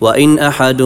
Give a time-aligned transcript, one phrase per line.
[0.00, 0.82] وإن أحد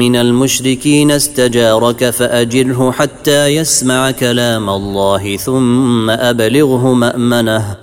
[0.00, 7.76] من المشركين استجارك فأجره حتى يسمع كلام الله ثم أبلغه مأمنه.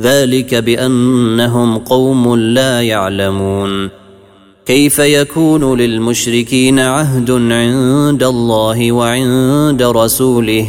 [0.00, 4.02] ذلك بأنهم قوم لا يعلمون.
[4.66, 10.66] كيف يكون للمشركين عهد عند الله وعند رسوله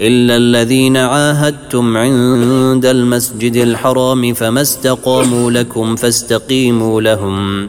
[0.00, 7.68] إلا الذين عاهدتم عند المسجد الحرام فما استقاموا لكم فاستقيموا لهم؟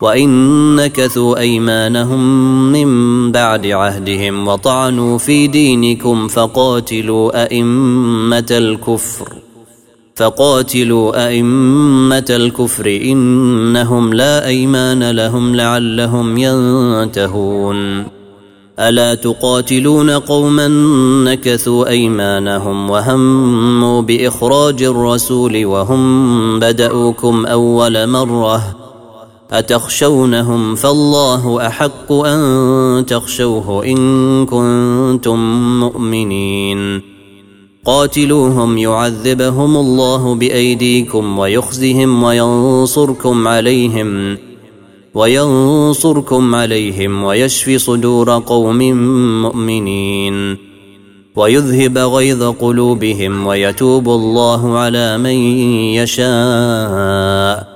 [0.00, 2.22] وإن نكثوا أيمانهم
[2.72, 9.28] من بعد عهدهم وطعنوا في دينكم فقاتلوا أئمة الكفر
[10.14, 18.06] فقاتلوا أئمة الكفر إنهم لا أيمان لهم لعلهم ينتهون
[18.78, 20.68] ألا تقاتلون قوما
[21.24, 28.85] نكثوا أيمانهم وهموا بإخراج الرسول وهم بدأوكم أول مرة
[29.50, 35.38] أتخشونهم فالله أحق أن تخشوه إن كنتم
[35.80, 37.02] مؤمنين.
[37.84, 44.38] قاتلوهم يعذبهم الله بأيديكم ويخزهم وينصركم عليهم
[45.14, 48.78] وينصركم عليهم ويشفي صدور قوم
[49.42, 50.56] مؤمنين.
[51.36, 55.36] ويذهب غيظ قلوبهم ويتوب الله على من
[55.94, 57.75] يشاء.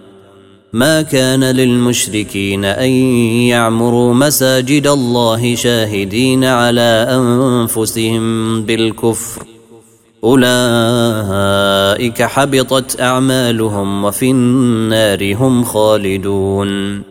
[0.73, 2.89] ما كان للمشركين أن
[3.51, 9.45] يعمروا مساجد الله شاهدين على أنفسهم بالكفر.
[10.23, 10.61] أولئك
[12.23, 17.01] حبطت أعمالهم وفي النار هم خالدون.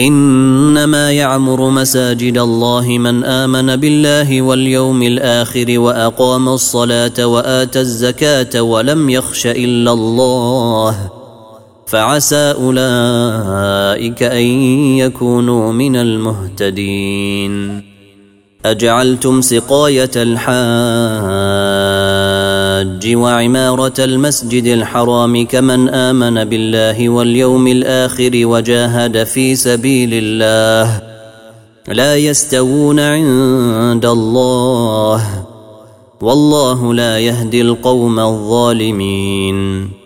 [0.00, 9.46] إنما يعمر مساجد الله من آمن بالله واليوم الآخر وأقام الصلاة وآتى الزكاة ولم يخش
[9.46, 11.17] إلا الله.
[11.88, 14.46] فعسى أولئك أن
[14.96, 17.82] يكونوا من المهتدين.
[18.64, 20.48] أجعلتم سقاية الحاج
[23.16, 31.02] وعمارة المسجد الحرام كمن آمن بالله واليوم الآخر وجاهد في سبيل الله.
[31.88, 35.44] لا يستوون عند الله.
[36.20, 39.97] والله لا يهدي القوم الظالمين.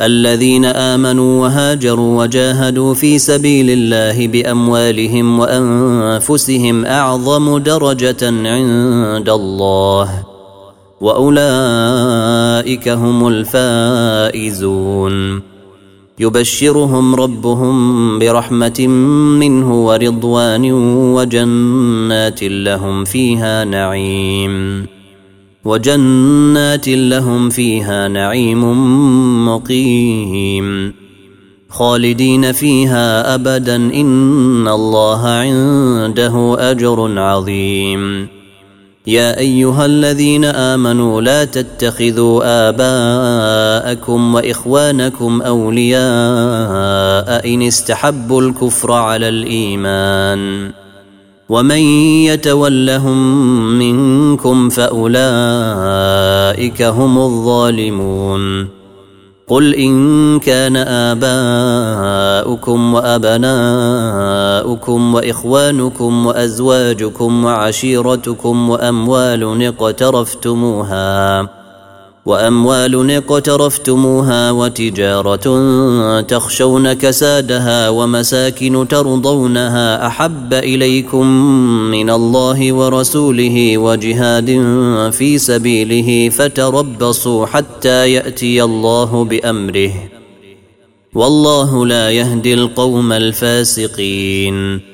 [0.00, 10.24] الذين آمنوا وهاجروا وجاهدوا في سبيل الله بأموالهم وأنفسهم أعظم درجة عند الله
[11.00, 15.14] وأولئك هم الفائزون.
[16.18, 18.86] يبشرهم ربهم برحمة
[19.38, 20.72] منه ورضوان
[21.14, 24.93] وجنات لهم فيها نعيم.
[25.64, 28.64] وجنات لهم فيها نعيم
[29.48, 30.94] مقيم.
[31.68, 38.28] خالدين فيها ابدا إن الله عنده أجر عظيم.
[39.06, 45.98] يا أيها الذين آمنوا لا تتخذوا آباءكم وإخوانكم أولياء
[47.54, 50.72] إن استحبوا الكفر على الإيمان.
[51.48, 51.78] ومن
[52.24, 53.18] يتولهم
[53.78, 55.22] منكم فاولئك
[56.82, 58.68] هم الظالمون
[59.48, 60.76] قل ان كان
[62.36, 63.54] اباؤكم وابناؤكم
[65.14, 71.48] واخوانكم وازواجكم وعشيرتكم واموال اقترفتموها
[72.26, 75.46] وأموال اقترفتموها وتجارة
[76.20, 81.26] تخشون كسادها ومساكن ترضونها أحب إليكم
[81.90, 84.46] من الله ورسوله وجهاد
[85.12, 89.92] في سبيله فتربصوا حتى يأتي الله بأمره.
[91.14, 94.93] والله لا يهدي القوم الفاسقين.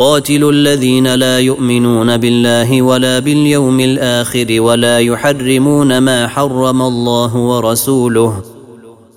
[0.00, 8.42] قاتلوا الذين لا يؤمنون بالله ولا باليوم الآخر ولا يحرمون ما حرم الله ورسوله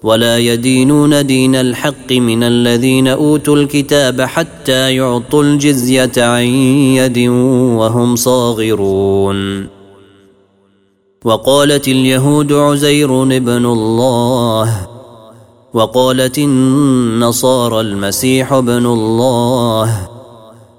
[0.03, 6.44] ولا يدينون دين الحق من الذين أوتوا الكتاب حتى يعطوا الجزية عن
[7.00, 7.18] يد
[7.80, 9.68] وهم صاغرون.
[11.25, 14.87] وقالت اليهود عزير ابن الله.
[15.73, 20.12] وقالت النصارى المسيح ابن الله.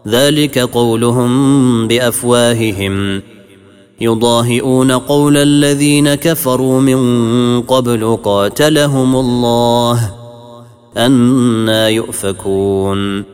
[0.08, 3.22] ذلك قولهم بأفواههم.
[4.00, 10.10] يضاهئون قول الذين كفروا من قبل قاتلهم الله
[10.96, 13.24] أنا يؤفكون.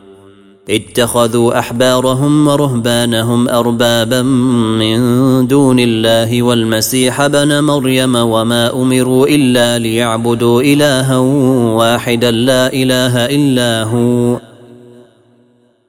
[0.71, 5.01] اتخذوا أحبارهم ورهبانهم أربابا من
[5.47, 11.19] دون الله والمسيح بن مريم وما أمروا إلا ليعبدوا إلها
[11.77, 14.50] واحدا لا إله إلا هو.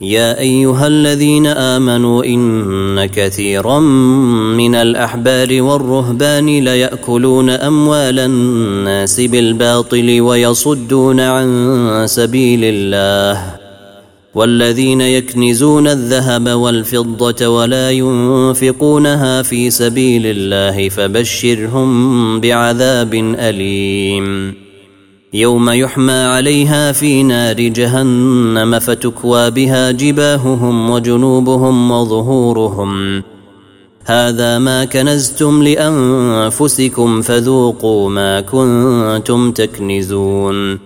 [0.00, 3.80] يا أيها الذين آمنوا إن كثيرا
[4.58, 13.54] من الأحبار والرهبان ليأكلون أموال الناس بالباطل ويصدون عن سبيل الله
[14.34, 24.65] والذين يكنزون الذهب والفضة ولا ينفقونها في سبيل الله فبشرهم بعذاب أليم
[25.34, 33.22] يوم يحمى عليها في نار جهنم فتكوى بها جباههم وجنوبهم وظهورهم.
[34.04, 40.78] هذا ما كنزتم لأنفسكم فذوقوا ما كنتم تكنزون.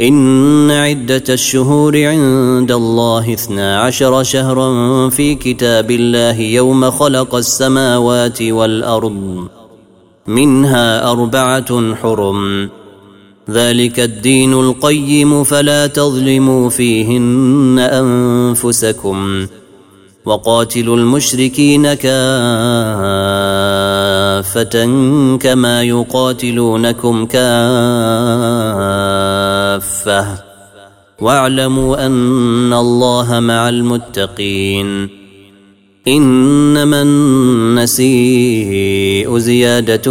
[0.00, 9.48] إن عدة الشهور عند الله اثنا عشر شهرا في كتاب الله يوم خلق السماوات والأرض.
[10.26, 12.70] منها أربعة حرم.
[13.50, 19.46] ذلك الدين القيم فلا تظلموا فيهن أنفسكم
[20.24, 22.08] وقاتلوا المشركين كافة
[25.36, 27.48] كما يقاتلونكم كافة.
[31.20, 35.17] واعلموا أن الله مع المتقين.
[36.16, 38.08] إنما النسيء
[39.38, 40.02] زيادة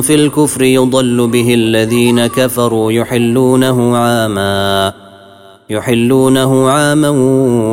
[0.00, 4.92] في الكفر يضل به الذين كفروا يحلونه عاماً
[5.70, 7.08] يحلونه عاما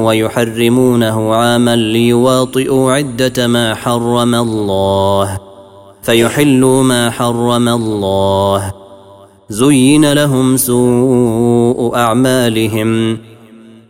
[0.06, 5.40] ويحرمونه عاما ليواطئوا عدة ما حرم الله
[6.02, 8.74] فيحلوا ما حرم الله.
[9.50, 13.18] زين لهم سوء أعمالهم.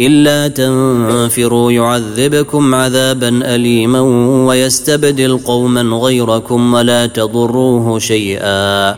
[0.00, 4.00] إلا تنفروا يعذبكم عذابا أليما
[4.46, 8.96] ويستبدل قوما غيركم ولا تضروه شيئا.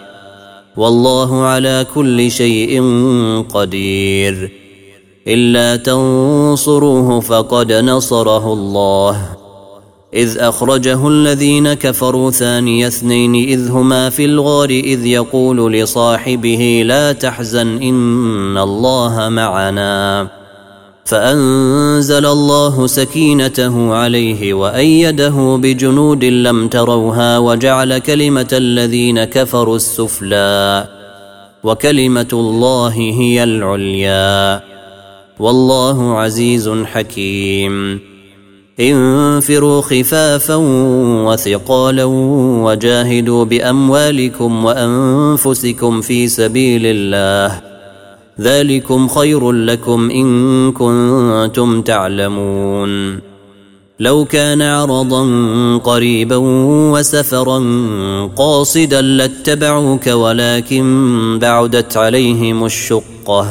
[0.76, 2.82] والله على كل شيء
[3.50, 4.52] قدير.
[5.28, 9.28] إلا تنصروه فقد نصره الله.
[10.14, 17.82] إذ أخرجه الذين كفروا ثاني اثنين إذ هما في الغار إذ يقول لصاحبه لا تحزن
[17.82, 20.41] إن الله معنا.
[21.04, 30.88] فأنزل الله سكينته عليه وأيده بجنود لم تروها وجعل كلمة الذين كفروا السفلى
[31.64, 34.60] وكلمة الله هي العليا.
[35.38, 38.00] والله عزيز حكيم.
[38.80, 40.54] انفروا خفافا
[41.26, 42.04] وثقالا
[42.64, 47.71] وجاهدوا بأموالكم وأنفسكم في سبيل الله.
[48.40, 53.20] ذلكم خير لكم إن كنتم تعلمون.
[54.00, 55.26] لو كان عرضا
[55.78, 56.36] قريبا
[56.92, 57.58] وسفرا
[58.36, 63.48] قاصدا لاتبعوك ولكن بعدت عليهم الشقة.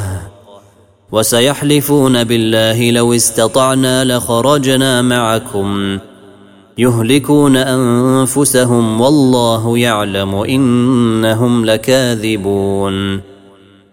[1.12, 5.98] وسيحلفون بالله لو استطعنا لخرجنا معكم.
[6.78, 13.31] يهلكون أنفسهم والله يعلم إنهم لكاذبون.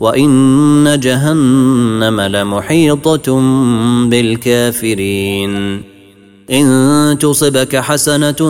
[0.00, 3.40] وان جهنم لمحيطه
[4.08, 5.82] بالكافرين
[6.50, 8.40] ان تصبك حسنه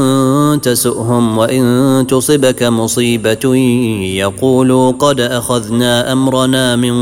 [0.56, 3.56] تسؤهم وان تصبك مصيبه
[4.16, 6.94] يقولوا قد اخذنا امرنا من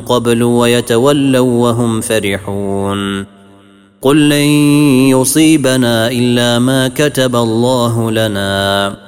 [0.00, 3.26] قبل ويتولوا وهم فرحون
[4.02, 4.48] قل لن
[5.10, 9.05] يصيبنا الا ما كتب الله لنا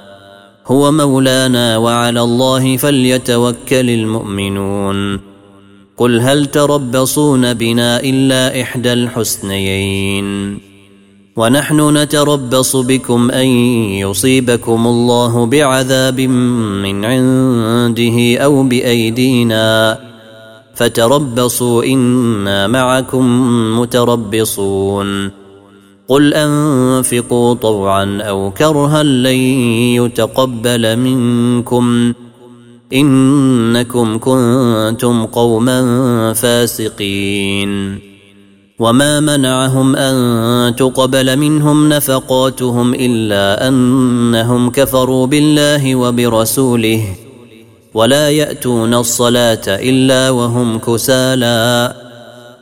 [0.69, 5.19] هو مولانا وعلى الله فليتوكل المؤمنون.
[5.97, 10.59] قل هل تربصون بنا إلا إحدى الحسنيين؟
[11.35, 13.47] ونحن نتربص بكم أن
[14.05, 19.99] يصيبكم الله بعذاب من عنده أو بأيدينا.
[20.75, 23.25] فتربصوا إنا معكم
[23.79, 25.38] متربصون.
[26.09, 29.37] قل أنفقوا طوعا أو كرها لن
[29.95, 32.13] يتقبل منكم.
[32.93, 37.99] إنكم كنتم قوما فاسقين.
[38.79, 47.03] وما منعهم أن تقبل منهم نفقاتهم إلا أنهم كفروا بالله وبرسوله.
[47.93, 52.08] ولا يأتون الصلاة إلا وهم كسالى.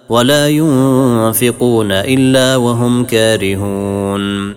[0.09, 4.55] ولا ينفقون إلا وهم كارهون.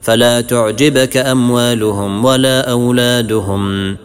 [0.00, 3.96] فلا تعجبك أموالهم ولا أولادهم.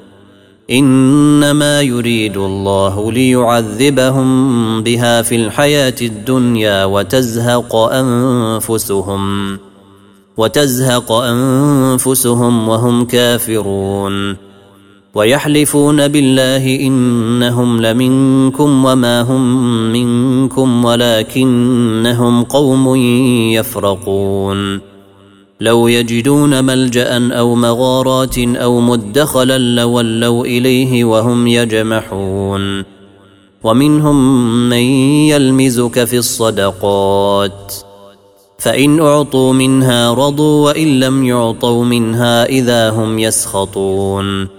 [0.71, 4.29] إنما يريد الله ليعذبهم
[4.83, 9.57] بها في الحياة الدنيا وتزهق أنفسهم.
[10.38, 14.49] وتزهق أنفسهم وهم كافرون.
[15.15, 22.95] ويحلفون بالله إنهم لمنكم وما هم منكم ولكنهم قوم
[23.55, 24.79] يفرقون.
[25.61, 32.83] لو يجدون ملجأ أو مغارات أو مدخلا لولوا إليه وهم يجمحون.
[33.63, 34.83] ومنهم من
[35.27, 37.74] يلمزك في الصدقات.
[38.57, 44.58] فإن أعطوا منها رضوا وإن لم يعطوا منها إذا هم يسخطون.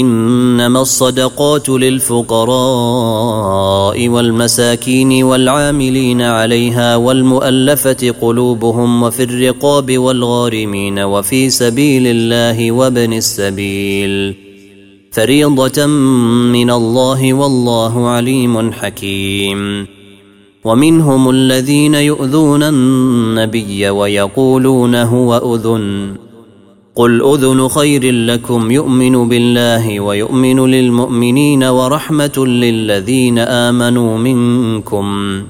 [0.00, 2.48] إنما الصدقات للفقراء
[4.08, 14.34] والمساكين والعاملين عليها والمؤلفة قلوبهم وفي الرقاب والغارمين وفي سبيل الله وابن السبيل.
[15.12, 19.86] فريضة من الله والله عليم حكيم.
[20.64, 26.23] ومنهم الذين يؤذون النبي ويقولون هو أذن.
[26.96, 35.42] قل اذن خير لكم يؤمن بالله ويؤمن للمؤمنين ورحمه للذين امنوا منكم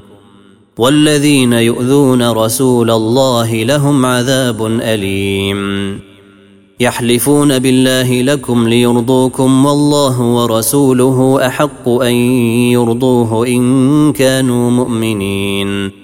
[0.79, 6.01] والذين يؤذون رسول الله لهم عذاب اليم
[6.81, 12.15] يحلفون بالله لكم ليرضوكم والله ورسوله احق ان
[12.73, 16.04] يرضوه ان كانوا مؤمنين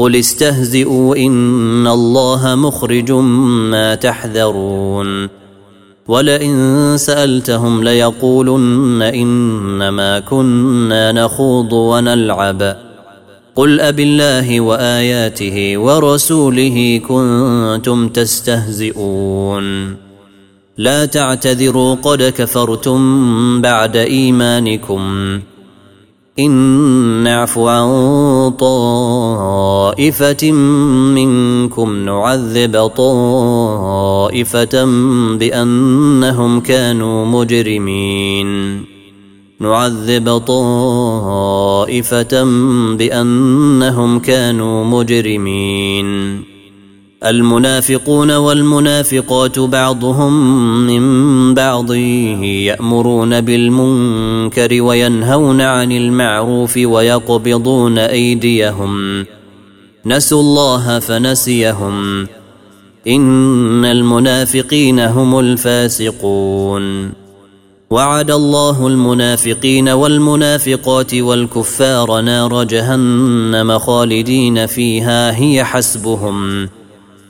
[0.00, 3.12] قل استهزئوا ان الله مخرج
[3.72, 5.28] ما تحذرون
[6.08, 12.76] ولئن سألتهم ليقولن إنما كنا نخوض ونلعب
[13.54, 19.96] قل أبالله وآياته ورسوله كنتم تستهزئون
[20.78, 23.00] لا تعتذروا قد كفرتم
[23.60, 25.00] بعد إيمانكم
[26.38, 26.50] إن
[27.24, 34.84] نعف عن طائفة منكم نعذب طائفة
[35.34, 38.82] بأنهم كانوا مجرمين.
[39.60, 42.44] نعذب طائفة
[42.94, 46.49] بأنهم كانوا مجرمين.
[47.24, 50.32] المنافقون والمنافقات بعضهم
[50.86, 59.24] من بعض يأمرون بالمنكر وينهون عن المعروف ويقبضون أيديهم.
[60.06, 62.26] نسوا الله فنسيهم.
[63.08, 67.12] إن المنافقين هم الفاسقون.
[67.90, 76.68] وعد الله المنافقين والمنافقات والكفار نار جهنم خالدين فيها هي حسبهم.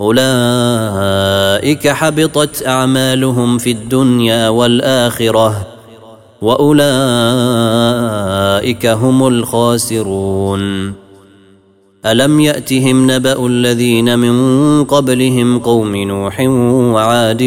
[0.00, 5.66] اولئك حبطت اعمالهم في الدنيا والاخره
[6.42, 6.86] واولئك
[8.86, 10.92] هم الخاسرون
[12.06, 16.40] الم ياتهم نبا الذين من قبلهم قوم نوح
[16.94, 17.42] وعاد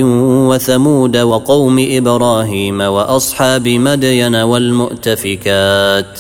[0.50, 6.20] وثمود وقوم إبراهيم واصحاب مدين والمؤتفكات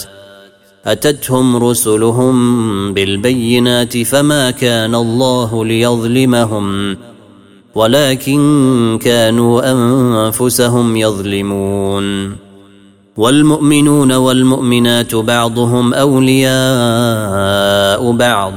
[0.91, 6.97] أتتهم رسلهم بالبينات فما كان الله ليظلمهم
[7.75, 12.35] ولكن كانوا أنفسهم يظلمون
[13.17, 16.51] والمؤمنون والمؤمنات بعضهم أولياء
[18.11, 18.53] بعض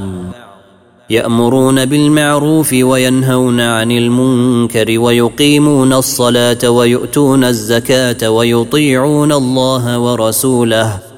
[1.11, 11.12] يأمرون بالمعروف وينهون عن المنكر ويقيمون الصلاة ويؤتون الزكاة ويطيعون الله ورسوله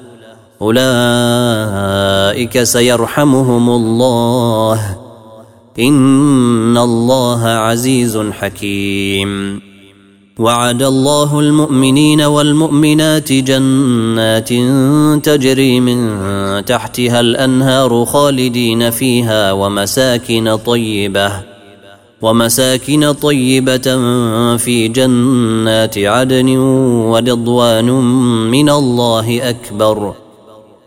[0.61, 4.97] أولئك سيرحمهم الله.
[5.79, 9.61] إن الله عزيز حكيم.
[10.39, 14.49] وعد الله المؤمنين والمؤمنات جنات
[15.25, 16.19] تجري من
[16.65, 21.31] تحتها الأنهار خالدين فيها ومساكن طيبة
[22.21, 23.97] ومساكن طيبة
[24.57, 26.57] في جنات عدن
[27.11, 27.89] ورضوان
[28.51, 30.24] من الله أكبر.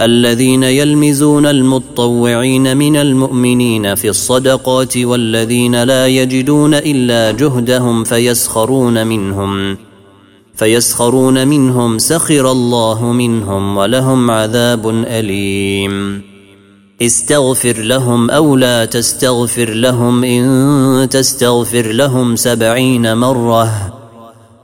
[0.00, 9.76] الذين يلمزون المطوعين من المؤمنين في الصدقات والذين لا يجدون إلا جهدهم فيسخرون منهم
[10.54, 16.22] فيسخرون منهم سخر الله منهم ولهم عذاب أليم.
[17.02, 23.97] استغفر لهم أو لا تستغفر لهم إن تستغفر لهم سبعين مرة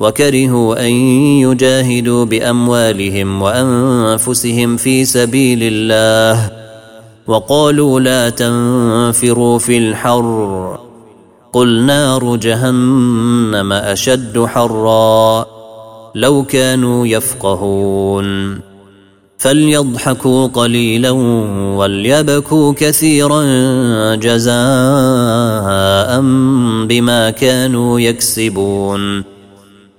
[0.00, 0.92] وكرهوا أن
[1.40, 6.50] يجاهدوا بأموالهم وأنفسهم في سبيل الله
[7.26, 10.78] وقالوا لا تنفروا في الحر
[11.52, 15.46] قل نار جهنم أشد حرا
[16.14, 18.60] لو كانوا يفقهون
[19.38, 21.10] فليضحكوا قليلا
[21.76, 23.44] وليبكوا كثيرا
[24.14, 24.56] جزاء
[26.86, 29.35] بما كانوا يكسبون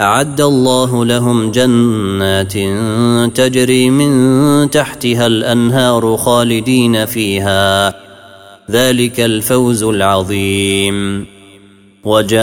[0.00, 2.52] أعد الله لهم جنات
[3.36, 7.94] تجري من تحتها الأنهار خالدين فيها.
[8.70, 11.26] ذلك الفوز العظيم.
[12.04, 12.40] وجاء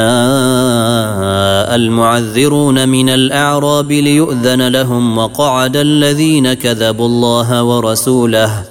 [1.75, 8.63] المعذرون من الأعراب ليؤذن لهم وقعد الذين كذبوا الله ورسوله.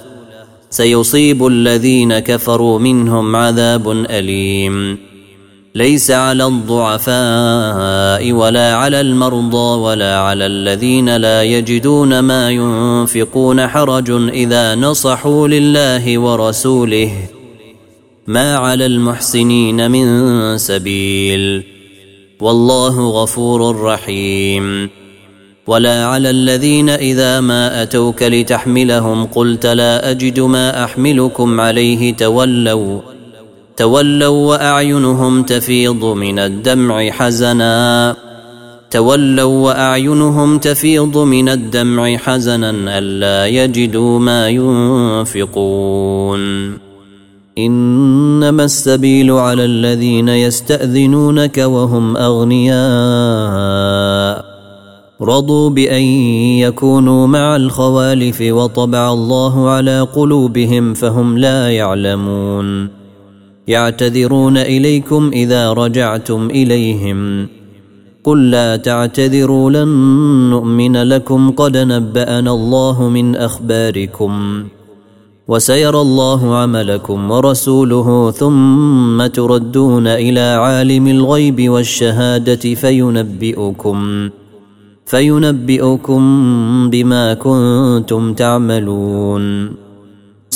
[0.69, 5.06] سيصيب الذين كفروا منهم عذاب أليم.
[5.77, 14.75] ليس على الضعفاء ولا على المرضى ولا على الذين لا يجدون ما ينفقون حرج إذا
[14.75, 17.11] نصحوا لله ورسوله.
[18.27, 21.63] ما على المحسنين من سبيل.
[22.39, 24.89] والله غفور رحيم.
[25.67, 33.16] ولا على الذين إذا ما أتوك لتحملهم قلت لا أجد ما أحملكم عليه تولوا.
[33.77, 38.15] تولوا وأعينهم تفيض من الدمع حزنا.
[38.91, 46.39] تولوا وأعينهم تفيض من الدمع حزنا ألا يجدوا ما ينفقون.
[47.57, 52.77] إنما السبيل على الذين يستأذنونك وهم أغنياء.
[55.21, 56.03] رضوا بأن
[56.59, 62.96] يكونوا مع الخوالف وطبع الله على قلوبهم فهم لا يعلمون.
[63.67, 67.47] يعتذرون إليكم إذا رجعتم إليهم.
[68.23, 69.87] قل لا تعتذروا لن
[70.49, 74.63] نؤمن لكم قد نبأنا الله من أخباركم
[75.47, 84.29] وسيرى الله عملكم ورسوله ثم تردون إلى عالم الغيب والشهادة فينبئكم
[85.05, 86.21] فينبئكم
[86.89, 89.86] بما كنتم تعملون.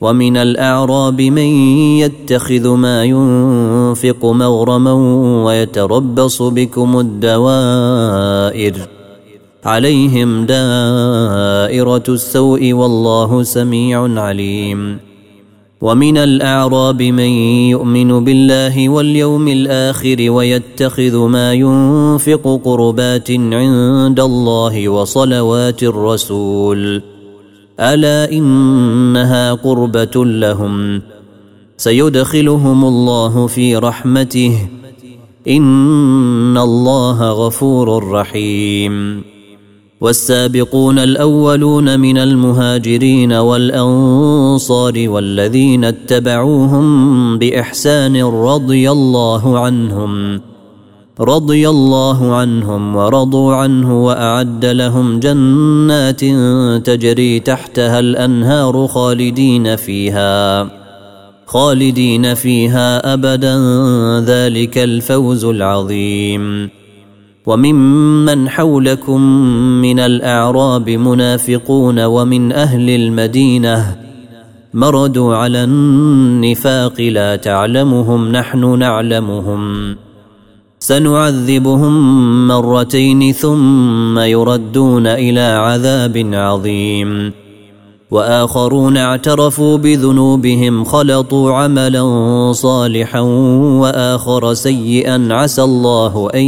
[0.00, 1.48] ومن الأعراب من
[1.98, 4.92] يتخذ ما ينفق مغرما
[5.44, 8.74] ويتربص بكم الدوائر
[9.64, 14.98] عليهم دائرة السوء والله سميع عليم
[15.80, 17.30] ومن الأعراب من
[17.70, 27.15] يؤمن بالله واليوم الآخر ويتخذ ما ينفق قربات عند الله وصلوات الرسول
[27.80, 31.02] ألا إنها قربة لهم.
[31.76, 34.68] سيدخلهم الله في رحمته.
[35.48, 39.22] إن الله غفور رحيم.
[40.00, 50.40] والسابقون الأولون من المهاجرين والأنصار والذين اتبعوهم بإحسان رضي الله عنهم.
[51.20, 56.20] رضي الله عنهم ورضوا عنه وأعد لهم جنات
[56.86, 60.70] تجري تحتها الأنهار خالدين فيها
[61.46, 63.56] خالدين فيها أبدا
[64.20, 66.70] ذلك الفوز العظيم.
[67.46, 69.20] وممن حولكم
[69.82, 73.96] من الأعراب منافقون ومن أهل المدينة
[74.74, 79.96] مردوا على النفاق لا تعلمهم نحن نعلمهم.
[80.80, 87.32] سنعذبهم مرتين ثم يردون إلى عذاب عظيم.
[88.10, 93.20] وآخرون اعترفوا بذنوبهم خلطوا عملا صالحا
[93.80, 96.44] وآخر سيئا عسى الله أن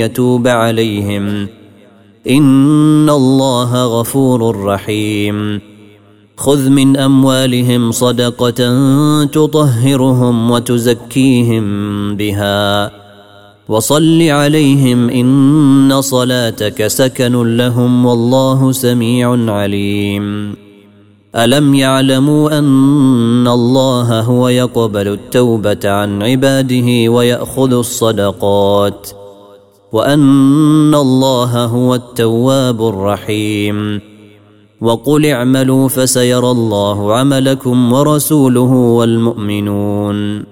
[0.00, 1.48] يتوب عليهم.
[2.30, 5.60] إن الله غفور رحيم.
[6.36, 8.84] خذ من أموالهم صدقة
[9.24, 11.64] تطهرهم وتزكيهم
[12.16, 13.01] بها.
[13.72, 20.56] وصل عليهم إن صلاتك سكن لهم والله سميع عليم.
[21.36, 29.10] ألم يعلموا أن الله هو يقبل التوبة عن عباده ويأخذ الصدقات
[29.92, 34.00] وأن الله هو التواب الرحيم.
[34.80, 40.51] وقل اعملوا فسيرى الله عملكم ورسوله والمؤمنون.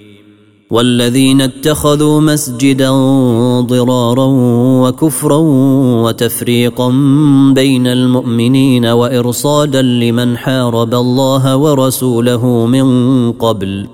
[0.71, 2.89] والذين اتخذوا مسجدا
[3.59, 4.25] ضرارا
[4.87, 5.37] وكفرا
[6.03, 6.89] وتفريقا
[7.55, 12.87] بين المؤمنين وإرصادا لمن حارب الله ورسوله من
[13.31, 13.87] قبل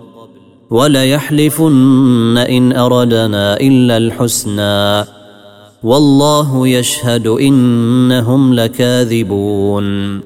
[0.69, 5.07] وليحلفن إن أردنا إلا الحسنى
[5.83, 10.19] والله يشهد إنهم لكاذبون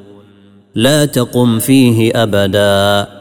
[0.76, 3.21] لا تقم فيه أبدا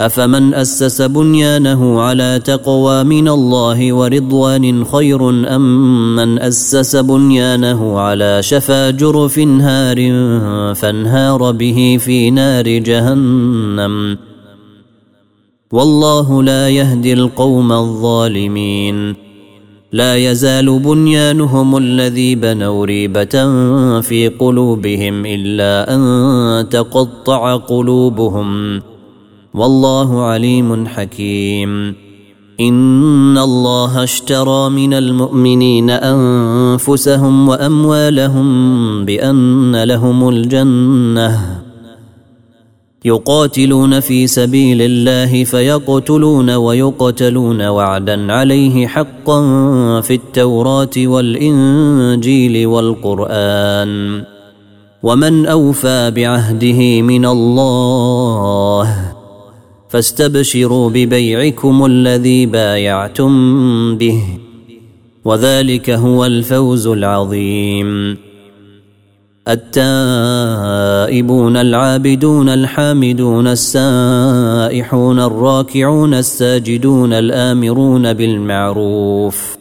[0.00, 8.90] أفمن أسس بنيانه على تقوى من الله ورضوان خير أم من أسس بنيانه على شفا
[8.90, 9.96] جرف هار
[10.74, 14.18] فانهار به في نار جهنم؟
[15.72, 19.14] والله لا يهدي القوم الظالمين.
[19.92, 23.34] لا يزال بنيانهم الذي بنوا ريبة
[24.00, 28.80] في قلوبهم إلا أن تقطع قلوبهم.
[29.54, 31.94] والله عليم حكيم.
[32.60, 41.60] إن الله اشترى من المؤمنين أنفسهم وأموالهم بأن لهم الجنة.
[43.04, 49.40] يقاتلون في سبيل الله فيقتلون ويقتلون وعدا عليه حقا
[50.00, 54.24] في التوراة والإنجيل والقرآن.
[55.02, 59.09] ومن أوفى بعهده من الله
[59.90, 64.22] فاستبشروا ببيعكم الذي بايعتم به
[65.24, 68.16] وذلك هو الفوز العظيم.
[69.48, 70.36] التائبون
[71.56, 79.56] العابدون الحامدون السائحون الراكعون الساجدون الآمرون بالمعروف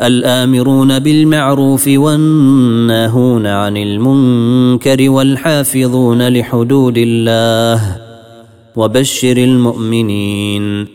[0.00, 8.09] الآمرون بالمعروف والناهون عن المنكر والحافظون لحدود الله
[8.76, 10.86] وبشر المؤمنين.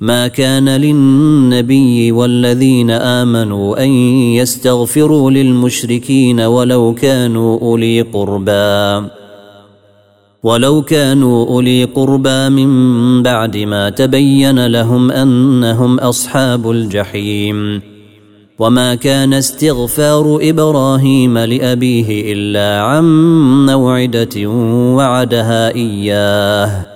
[0.00, 3.88] ما كان للنبي والذين آمنوا أن
[4.34, 9.08] يستغفروا للمشركين ولو كانوا أولي قربى.
[10.42, 17.80] ولو كانوا أولي قربى من بعد ما تبين لهم أنهم أصحاب الجحيم.
[18.58, 23.04] وما كان استغفار إبراهيم لأبيه إلا عن
[23.66, 24.46] موعدة
[24.96, 26.95] وعدها إياه.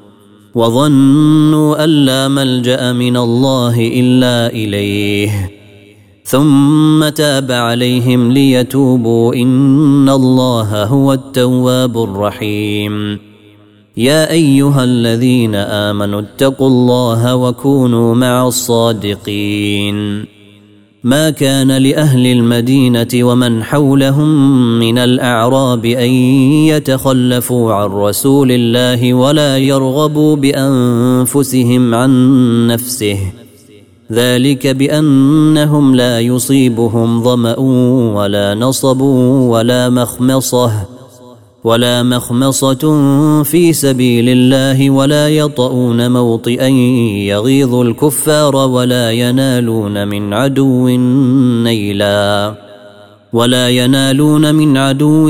[0.55, 5.51] وظنوا أن لا ملجأ من الله إلا إليه.
[6.23, 13.19] ثم تاب عليهم ليتوبوا إن الله هو التواب الرحيم.
[13.97, 20.25] يا أيها الذين آمنوا اتقوا الله وكونوا مع الصادقين.
[21.03, 24.29] ما كان لأهل المدينة ومن حولهم
[24.79, 26.09] من الأعراب أن
[26.69, 32.11] يتخلفوا عن رسول الله ولا يرغبوا بأنفسهم عن
[32.67, 33.17] نفسه.
[34.11, 37.59] ذلك بأنهم لا يصيبهم ظمأ
[38.15, 41.00] ولا نصب ولا مخمصة.
[41.63, 42.83] ولا مخمصة
[43.43, 46.67] في سبيل الله ولا يطؤون موطئا
[47.27, 50.87] يغيظ الكفار ولا ينالون من عدو
[51.63, 52.55] نيلا
[53.33, 55.29] ولا ينالون من عدو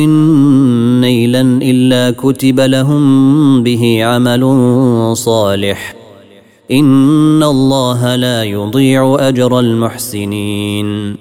[0.99, 4.71] نيلا إلا كتب لهم به عمل
[5.13, 5.95] صالح.
[6.71, 11.20] إن الله لا يضيع أجر المحسنين.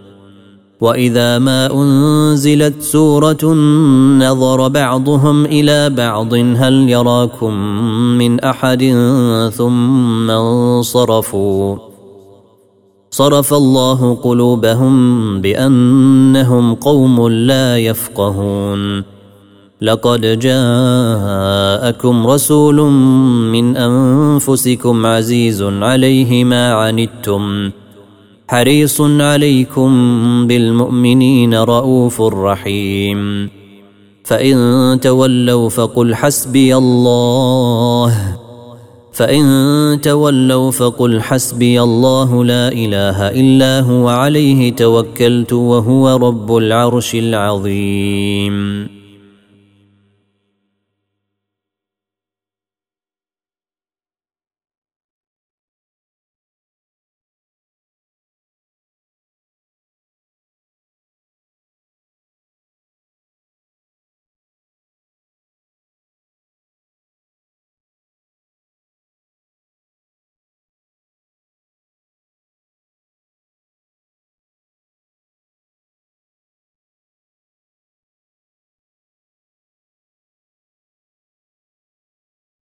[0.81, 3.53] وإذا ما أنزلت سورة
[4.17, 7.53] نظر بعضهم إلى بعض هل يراكم
[8.17, 8.83] من أحد
[9.53, 11.77] ثم انصرفوا
[13.11, 19.03] صرف الله قلوبهم بأنهم قوم لا يفقهون
[19.81, 22.75] لقد جاءكم رسول
[23.51, 27.71] من أنفسكم عزيز عليه ما عنتم
[28.51, 29.91] حريص عليكم
[30.47, 33.49] بالمؤمنين رؤوف رحيم.
[34.23, 38.37] فإن تولوا فقل حسبي الله.
[39.13, 48.87] فإن تولوا فقل حسبي الله لا إله إلا هو عليه توكلت وهو رب العرش العظيم.